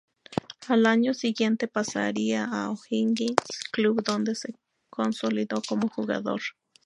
Al 0.67 0.87
año 0.87 1.13
siguiente 1.13 1.67
pasaría 1.67 2.45
a 2.45 2.71
O'Higgins, 2.71 3.35
club 3.71 4.01
donde 4.03 4.33
se 4.33 4.55
consolidó 4.89 5.61
como 5.69 5.89
jugador. 5.89 6.41